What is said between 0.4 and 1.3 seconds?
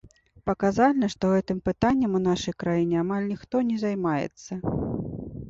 Паказальна, што